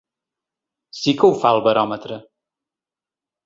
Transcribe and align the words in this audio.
Sí 1.01 1.13
que 1.21 1.29
ho 1.31 1.37
fa 1.43 1.53
el 1.59 1.63
baròmetre. 1.69 2.21